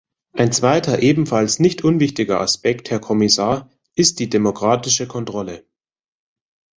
[0.33, 5.63] Ein zweiter, ebenfalls nicht unwichtiger Aspekt, Herr Kommissar, ist die demokratische Kontrolle.